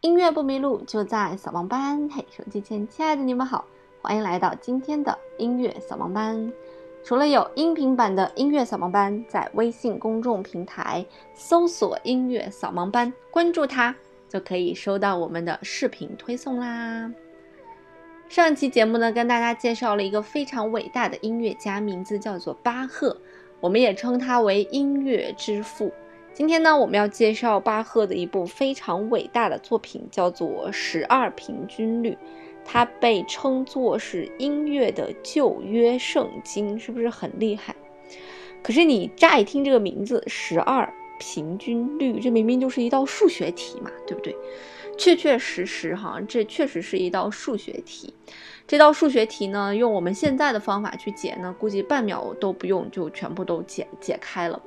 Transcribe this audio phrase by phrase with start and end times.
[0.00, 2.08] 音乐不迷路，就在扫盲班。
[2.08, 3.64] 嘿，手机前亲爱的你们好，
[4.00, 6.52] 欢迎来到今天的音乐扫盲班。
[7.02, 13.92] 除了有音频版的音乐扫盲班，在微信公众平台搜索“音乐扫盲班”，关注它
[14.28, 17.12] 就可以收到我们的视频推送啦。
[18.28, 23.20] 上期节目呢，跟大家介绍了一个非常伟大的音乐家，名字叫做巴赫，
[23.58, 25.92] 我们也称他为音乐之父。
[26.38, 32.12] 今天呢，我们要介绍巴赫的一部非常伟大的作品，叫做《十二平均律》，
[32.64, 37.74] 它被称作是音乐的旧约圣经，是不是很厉害？
[38.62, 40.88] 可是你乍一听这个名字“十二
[41.18, 44.32] 平均律”，这明明就是一道数学题嘛，对不对？
[44.96, 48.14] 确确实实哈，这确实是一道数学题。
[48.64, 54.62] 这道数学题呢，用我们现在的方法去解呢，估计半秒都不用就全部都解解开了。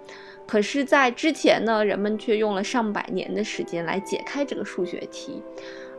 [0.51, 5.41] 可是，在之前呢，人们却用了上百年的时间来解开这个数学题。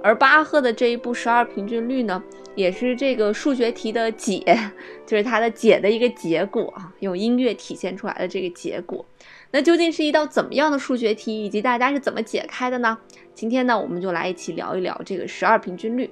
[0.02, 2.22] 而巴赫的这一部十二平均律呢，
[2.54, 4.44] 也是这个数学题的解，
[5.06, 9.02] 就是它的解的一个结果啊，用音乐体现出来的这个结果。
[9.52, 12.98] 那究竟是一道怎么样的数学题，以及大家是怎么解开的呢？
[13.32, 16.10] 今天呢，我们就来一起聊一聊这个十二平均律。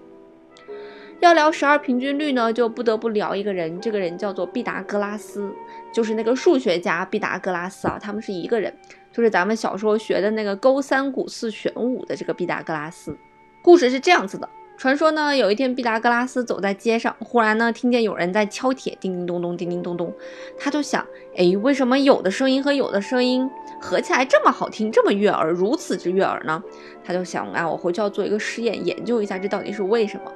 [1.20, 5.52] 要聊十二平均律呢，就不得不聊一个人，这个人叫做毕达哥拉斯，
[5.92, 8.72] 就是那个数学家毕达哥拉斯啊，他们是一个人，
[9.12, 13.16] 就是咱们小时候学的那个勾三股四弦五的这个毕达哥拉斯。
[13.62, 14.48] 故事是这样子的。
[14.78, 20.10] 传说呢，有一天毕达哥拉斯走在街上，忽然呢听见有人在敲铁，叮叮咚咚，叮叮咚咚。
[20.58, 23.46] 他就想，哎，为什么有的声音和有的声音
[23.78, 26.62] 合起来这么好听，这么悦耳，如此之悦耳呢？
[27.04, 30.32] 他就想啊，我回去要做一个实验，研究一下这到底是为什么。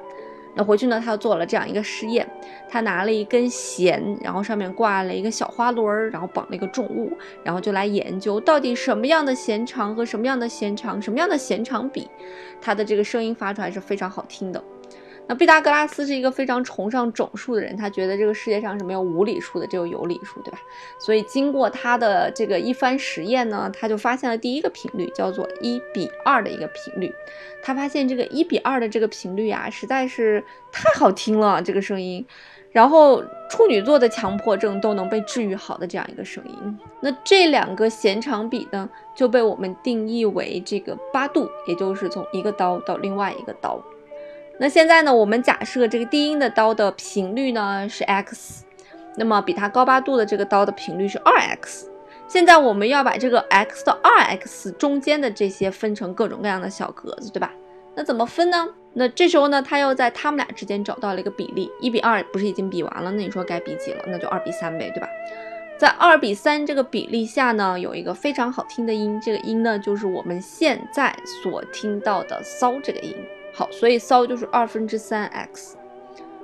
[0.55, 2.25] 那回去呢，他又做了这样一个实验，
[2.69, 7.11] 他拿了一根弦，然后上面挂了一个小花轮儿，然后绑了一个重物，
[7.43, 12.09] 然后就来研究到底什么样的弦长和什么样的弦长，什么样的弦长比，
[12.61, 14.63] 它的这个声音发出来是非常好听的。
[15.27, 20.59] 那毕达哥拉斯是一个非常崇尚整数的人，他觉得这个世界上是没有无理数的，只有有理数，对吧？
[20.99, 27.11] 所以经过他的这个一番实验呢，他就发现了第一个频率，叫做一比二的一个频率。
[27.63, 32.23] 他发现这个一比二的这个频率啊，实在是太好听了，这个声音，
[32.71, 36.79] 然后处女座的强迫症都能被治愈好的这样一个声音。
[37.01, 43.81] 那这两个弦长比呢，就被我们定义为这个八度，也就是从一个刀到另外一个刀。
[44.57, 48.63] 那现在呢，我们假设这个低音的刀的频率呢是 x，
[49.17, 51.89] 那么比它高八度的这个刀的频率是二 x。
[52.27, 57.53] 现在我们要把这个 x 到二 x 中间的这些分成各种各样的小格子，对吧？
[57.93, 58.67] 那怎么分呢？
[58.93, 63.11] 那这时候呢，他又在他们俩之间找到了一个比例，一比二不是已经比完了？
[63.11, 64.03] 那你说该比几了？
[64.07, 65.07] 那就二比三呗，对吧？
[65.77, 73.13] 在二比三这个比例下呢，有一个非常好听的音，这个音呢就是我们现在所听到的骚这个音。
[73.55, 75.77] 好，所以骚就是二分之三 x。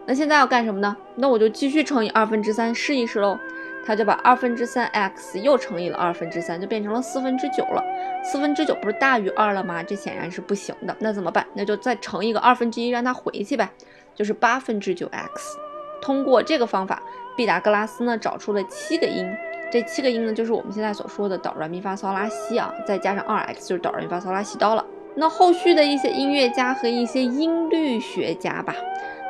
[0.06, 0.96] 那现在要干什么呢？
[1.16, 3.38] 那我就继续乘以二分之三试一试喽。
[3.86, 7.84] 他就把二分之三 x 又乘以了二分之三，就变成了四分之九了。
[8.24, 9.82] 四分之九不是大于二了吗？
[9.84, 10.96] 这显然是不行的。
[11.00, 11.46] 那怎么办？
[11.54, 13.70] 那就再乘一个二分之一，让它回去呗，
[14.16, 15.58] 就是八分之九 x。
[16.02, 17.02] 通过这个方法，
[17.36, 19.28] 毕达哥拉斯呢找出了七个音。
[19.72, 24.86] 这七个音呢，就是我们现在所说的哆来咪发嗦拉西啊，再加上二 x 就是哆来咪发嗦拉西哆了。
[25.16, 28.74] 那后续的一些音乐家和一些音律学家吧，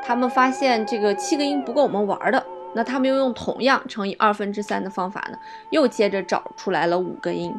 [0.03, 5.37] 他们发现这个七个音不够我们玩的，那他们又用同样乘以二分之三的方法呢，
[5.71, 7.53] 又接着找出来了五个音。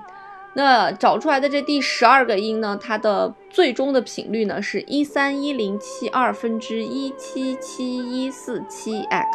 [0.55, 9.27] 那找出来的这第十二个音呢，它的最终的频率呢是一三一零七二分之一七七一四七 x。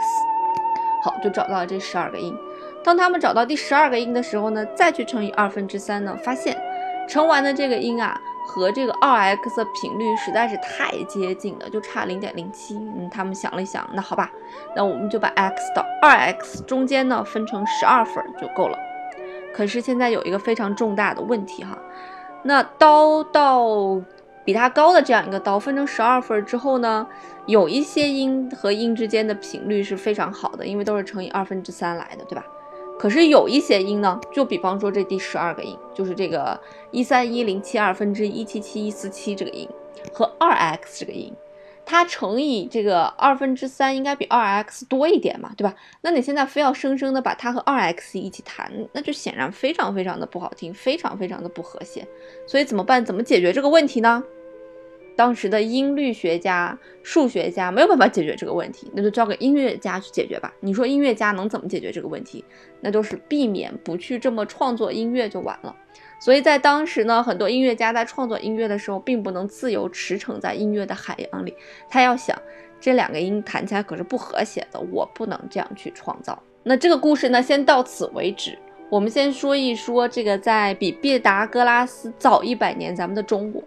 [1.04, 2.34] 好，就找到了这十二个音。
[2.84, 6.56] 当他们找到第十二个音的时候呢，再去乘以二分之三呢，发现
[7.10, 8.20] 乘完的这个音啊。
[8.48, 12.76] 和这个二 x 的频率实在是太接近了，就差零点零七。
[12.76, 14.32] 嗯，他们想了一想，那好吧，
[14.74, 18.80] 那我们就把 x 到二 x 中间呢分成十二份就够了。
[19.54, 21.78] 可是现在有一个非常重大的问题哈，
[22.44, 24.02] 那刀到
[24.46, 27.06] 比它高的这样一个刀分成十二份之后呢，
[27.48, 32.46] 有一些音和音之间的频率是非常好的，因为都是乘以二分之三来的，对吧？
[33.00, 36.60] 可是有一些音呢，就比方说这第十二个音，就是这个
[36.92, 39.70] 一三一零七二分之一七七一四七这个音，
[40.12, 41.32] 和二 x 这个音，
[41.86, 45.76] 它乘以这个二分之三应该比二 x 多一点嘛，对吧？
[46.02, 52.08] 那你现在非要生生的把它和二 x 一起弹，那就显然非常非常的不好听，非常非常的不和谐。
[52.48, 53.06] 所以怎么办？
[53.06, 54.24] 怎么解决这个问题呢？
[55.18, 60.54] 当时的音律学家、数学家没有办法解决这个问题，那就交给音乐家去解决吧。
[60.60, 62.46] 你说音乐家能怎么解决这个问题？
[62.80, 65.76] 那就是避免不去这么创作音乐就完了。
[66.20, 71.52] 所以在当时呢，很多音乐家在创作音乐的时候，并不能自由驰骋在音乐的海洋里。
[71.90, 72.40] 他要想，
[72.80, 76.40] 这两个音弹起来可是不和谐的，我不能这样去创造。
[76.62, 78.56] 那这个故事呢，先到此为止。
[78.90, 83.64] 我们先说一说这个在比毕达哥拉斯早一百年，咱们的中国。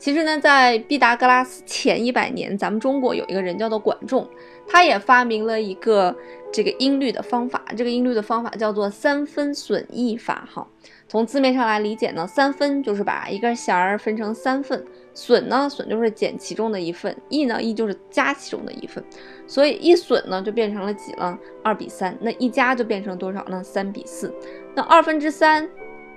[0.00, 4.26] 其实呢，在毕达哥拉斯前一百年，咱们中国有一个人叫做管仲，
[4.66, 6.16] 他也发明了一个
[6.50, 7.62] 这个音律的方法。
[7.76, 10.48] 这个音律的方法叫做三分损益法。
[10.50, 10.66] 哈，
[11.06, 14.82] 从字面上来理解呢，三分就是把一根弦儿分成三份，
[15.12, 19.04] 损呢，损就是减其中的一份，益呢，益就是加其中的一份。
[19.46, 21.38] 所以一损呢，就变成了几了？
[21.62, 22.16] 二比三。
[22.22, 23.62] 那一加就变成多少呢？
[23.62, 24.34] 三比四。
[24.74, 25.68] 那二分之三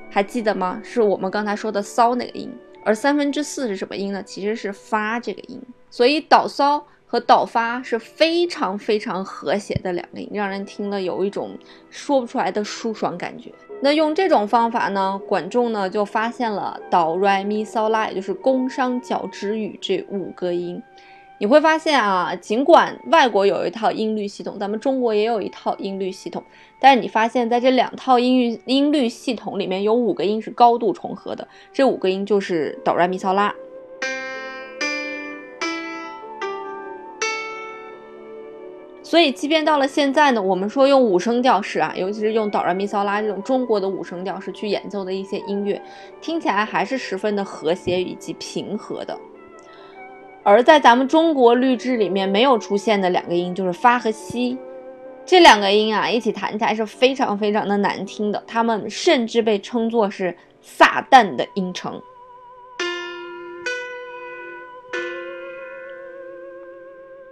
[0.09, 0.79] 还记得吗？
[0.81, 2.49] 是我们刚才说的骚那个音。
[2.85, 4.21] 而三分之四是什么音呢？
[4.23, 11.57] 其实是发这个音，所以导骚和导发是非常非常和谐的两个音，让人听了有一种
[11.89, 13.51] 说不出来的舒爽感觉。
[13.81, 20.81] 那用这种方法呢，管仲呢就发现了哆来咪嗦拉，也就是宫商角徵羽这五个音。
[21.43, 26.41] 你会发现啊，尽管外国有一套音律系统，咱们中国也有一套音律系统，
[26.79, 33.53] 但是你发现在这两套音律音律系统里面有五个音是高度重合的，这五个音就是哆来咪嗦拉。
[39.03, 45.81] 所以，即便到了现在呢，我们说用五声调式啊，尤其是用哆来咪嗦拉这种中国的五声调式去演奏的一些音乐，
[46.21, 49.19] 听起来还是十分的和谐以及平和的。
[50.45, 54.57] 而在咱们中国律制里面没有出现的两个音就是发和西，
[55.25, 62.01] 这两个音啊一起弹起来是非常非常的难听的，它们甚至被称作是撒旦的音程。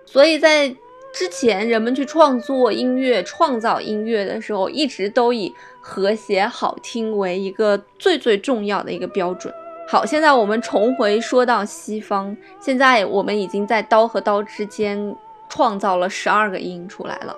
[0.05, 0.73] 所以在
[1.13, 9.53] 之前人们去创作音乐、创造音乐的时候，一直都以和谐好听为一个最最重要的一个标准。
[9.91, 15.13] 好，现在我们重回说到西方，现在我们已经在刀和刀之间
[15.49, 17.35] 创造了十二个音出来了。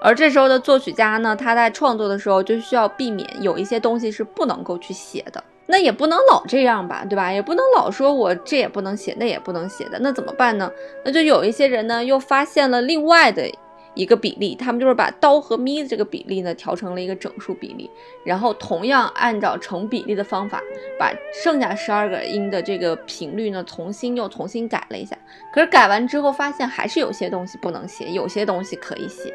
[0.00, 7.30] 而这时候的作曲家呢，他在创作的时候就需要避免有一些东西是不能够去写的，那也不能老这样吧，对吧？
[7.30, 10.72] 也不能老说我这也不能写，那也不能写的，那怎么办呢？
[11.04, 13.46] 那就有一些人呢，又发现了另外的。
[13.94, 17.88] 一个比例，他们就是把刀和咪的这个比例呢调成了一个整数比例，
[18.24, 20.60] 然后同样按照成比例的方法，
[20.98, 25.16] 把剩下十二个音的这个频率呢重新又重新改了一下。
[25.52, 29.32] 可是改完之后发现还是有些东西不能写，有些东西可以写，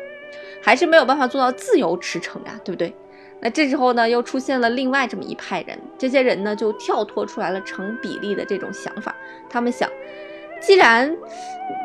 [0.61, 2.93] 还是没有办法做到自由驰骋呀，对不对？
[3.41, 9.15] 那这时候呢又出现了另外这么一派人，这些人呢就跳脱出来了成比例的这种想法，
[9.49, 9.89] 他们想。
[10.59, 11.15] 既然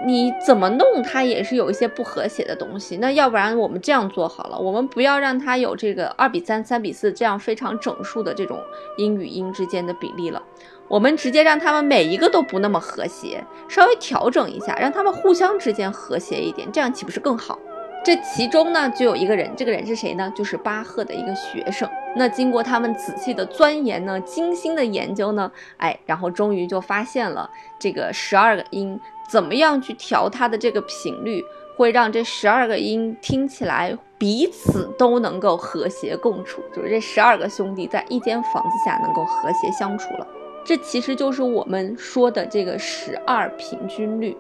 [0.07, 8.59] 你怎么弄它也是有一些不和谐的东西，那要不然我们这样做好了，我们不要让它有这个二比三、三比四这样非常整数的这种
[8.97, 10.43] 音与音之间的比例了，
[10.89, 17.59] 我们直接让他们每一个都不那么和谐，稍微调整一下，让他们互相之间和谐一点，这样岂不是更好？
[18.05, 20.31] 这其中呢，就有一个人，这个人是谁呢？
[20.37, 21.89] 就是巴赫的一个学生。
[22.17, 31.45] 那经过他们仔细的钻研呢，精心的研究呢，哎，然后终于就发现了这个十二个音怎么样去调它的这个频率，
[31.77, 40.27] 会让这十二个音听起来彼此都能够和谐共处，就是这十二个兄弟在一间房子下能够和谐相处了。
[40.65, 44.37] 这其实就是我们说的这个十二平均律。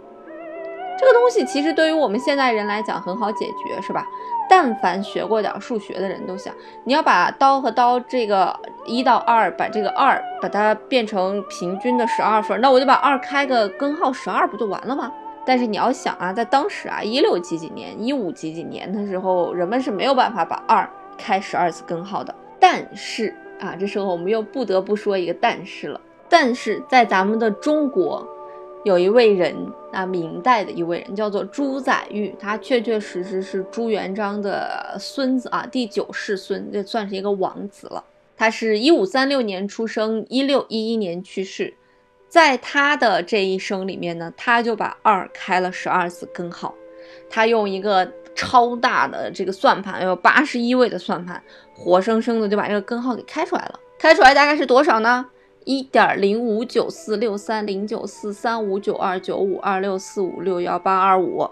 [0.96, 4.06] 这个东西其实对于我们现代人来讲很好解决，是吧？
[4.48, 15.10] 但凡学过点数学的人都想，你要把刀和刀这个一到二，把这个二把它变成平均的十二份，那我就把二开个根号十二，不就完了吗？
[15.44, 22.34] 但是你要想啊，在当时啊，一六几几年、一五几几年的时候，人们是没有办法把二开十二次根号的。
[22.60, 26.00] 但是啊，这时候我们又不得不说一个但是了。
[26.28, 28.24] 但是在咱们的中国。
[28.84, 29.56] 有一位人，
[29.94, 38.04] 啊，明代的一位人叫做朱载堉，他确确实实是朱元璋的孙子啊，第九世孙，这算是一个王子了。
[38.36, 41.72] 他是一五三六年出生，一六一一年去世。
[42.28, 46.74] 在他的这一生里面呢，他就把二开了十二次根号。
[47.30, 51.40] 他用一个超大的这个算盘，有八十一位的算盘，
[51.72, 53.78] 活生生的就把这个根号给开出来了。
[53.98, 55.24] 开出来大概是多少呢？
[55.64, 61.48] 一点零五九四六三零九四三五九二九五二六四五六幺八二五，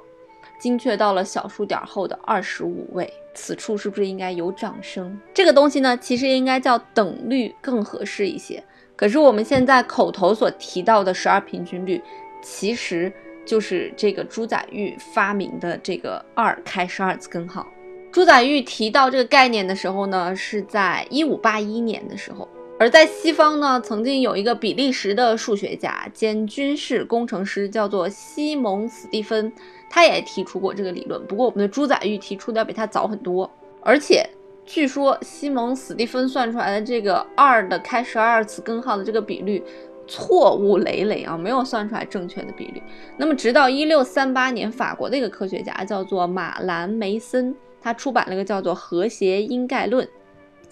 [0.58, 3.12] 精确到了小数点后的二十五位。
[3.34, 5.18] 此处是不是应该有掌声？
[5.32, 8.62] 这个东西呢，其实应该叫等率更合适一些。
[8.94, 11.98] 可是我们现在口头所提到的十二平均律，
[12.42, 13.10] 其实
[13.46, 17.66] 就是这个朱载堉发明的这个二开十二次根号。
[18.12, 22.46] 朱载堉提到这个概念的时候呢，是在一五八一年的时候。
[22.82, 29.52] 而在西方呢，曾经有一个比利时的数学家兼军事工程师，叫做西蒙·斯蒂芬，
[29.88, 31.24] 他也提出过这个理论。
[31.28, 33.48] 不过，我们的朱载堉提出的要比他早很多。
[33.82, 34.28] 而且，
[34.66, 39.62] 据说西蒙·斯蒂芬算出来的这个二的开十二次根号的这个比率
[40.08, 42.82] 错误累累啊，没有算出来正确的比率。
[43.16, 50.04] 那么，直到一六三八年，法国的一个科学家叫做马兰梅森，他出版了个叫做《和谐因概论》。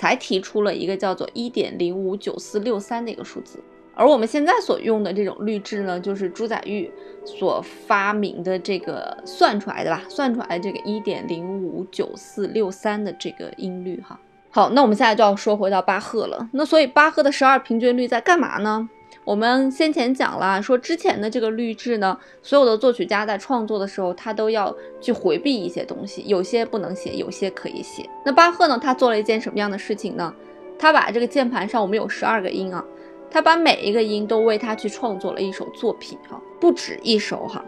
[0.00, 3.58] 才提出了一个叫做一点零五九四六三的一个数字，
[3.94, 6.90] 而我们现在所用的这种滤制呢，就是朱载堉
[7.26, 14.18] 所发明的这个算出来的吧，算出来这个一点零五九四六三的这个音律哈。
[14.48, 18.88] 好，那我们现在就要说回到巴赫了，那所以巴赫的十二平均律在干嘛呢？
[19.24, 28.08] 我们先前讲了，说之前的这个律制呢，所有的作曲家在创作的时候，他都要去回避一些东西，有些不能写，有些可以写。
[28.24, 30.34] 那巴赫呢，他做了一件什么样的事情呢？
[30.78, 32.84] 他把这个键盘上我们有十二个音啊，
[33.30, 37.62] 他把每一个音都为他去创作了一首作品哈，不止一首哈。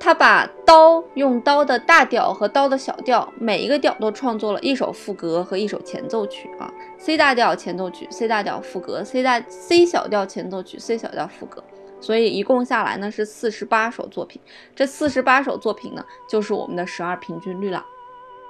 [0.00, 6.72] 他把刀用刀的大调和刀的小调，每一个调都创作了一首副歌和一首前奏曲啊。
[6.98, 11.62] C 大调前奏曲，C 大调副歌，C 大 C 小调前奏曲，C 小调副歌。
[12.00, 14.40] 所以一共下来呢是四十八首作品。
[14.76, 17.84] 这四十八首作品呢，就是我们的十二平均律了。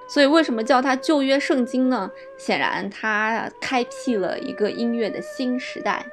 [0.06, 2.10] 所以为什么叫它旧约圣经呢？
[2.38, 6.04] 显然它开辟了一个音乐的新时代。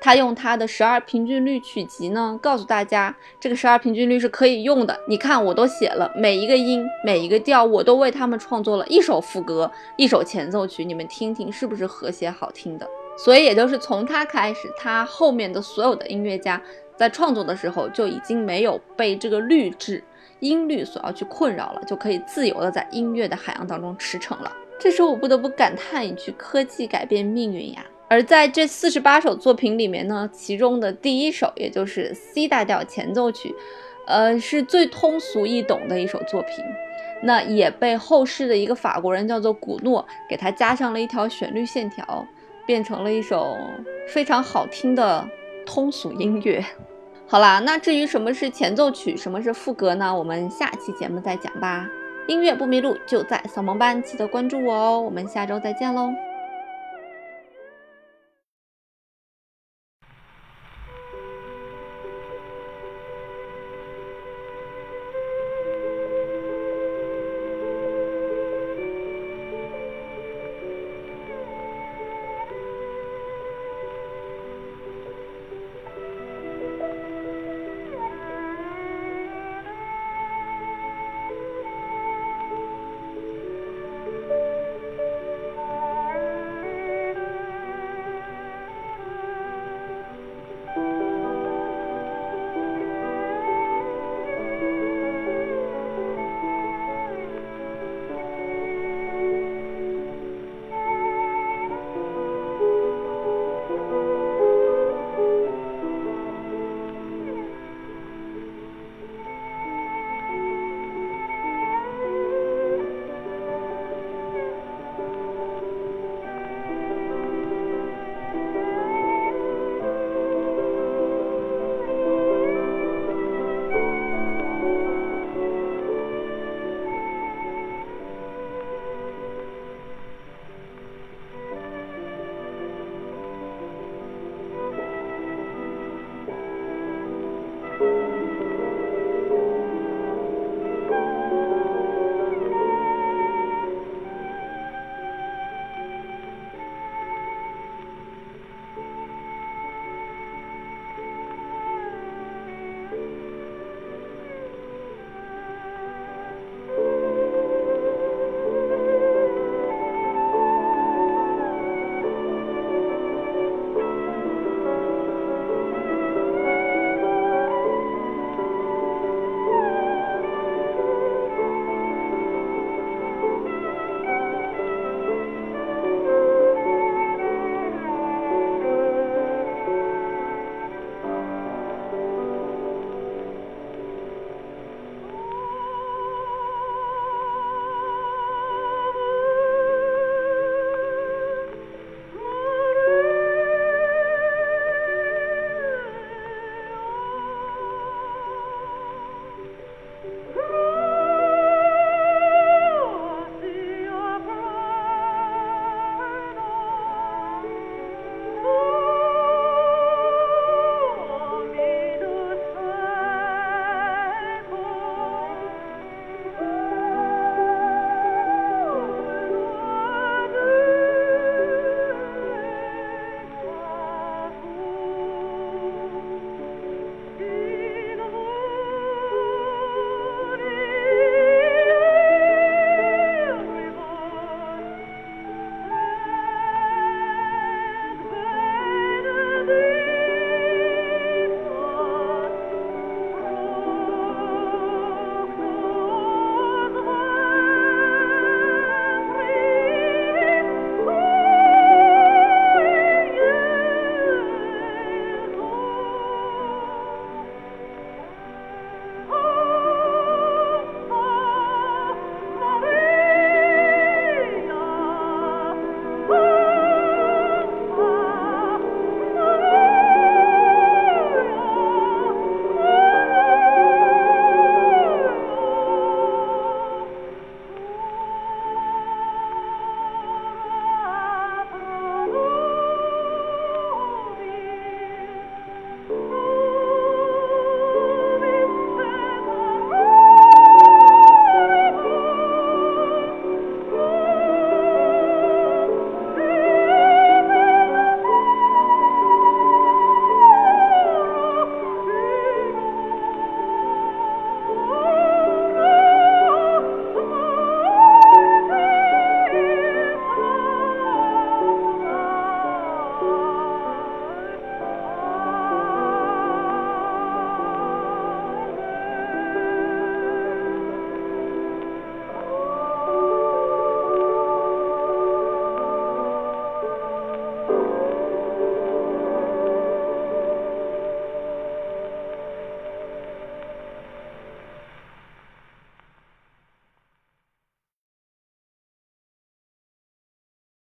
[0.00, 4.98] 他用他的十二平均律曲集呢，告诉大家这个十二平均律是可以用的。
[5.08, 12.88] 你看，我都写了每一个音、每一个调，我都为他们创作了一首副歌、一首前奏曲，你们听听是不是和谐好听的？
[13.18, 16.60] 所以，也就是从他开始，他后面的所有的音乐家
[16.96, 20.04] 在创作的时候就已经没有被这个律制、
[20.40, 24.52] 音律所要去困扰了，就可以自由的在音乐的海洋当中驰骋了。
[24.78, 27.82] 这时候，我不得不感叹一句：科技改变命运呀！
[28.08, 33.54] 而在这四十八首作品里面呢，其中的第一首，也就是 C 大调前奏曲，
[34.06, 36.64] 呃，是最通俗易懂的一首作品。
[37.22, 42.26] 那也被后世的一个法国人叫做古诺，给它加上了一条旋律线条，
[42.66, 43.56] 变成了一首
[44.06, 45.26] 非常好听的
[45.64, 46.64] 通俗音乐。
[47.26, 50.16] 好啦，那至于什么是前奏曲，什么是副歌呢？
[50.16, 51.88] 我们下期节目再讲吧。
[52.28, 55.00] 音乐不迷路，就在扫盲班，记得关注我哦。
[55.00, 56.10] 我们下周再见喽。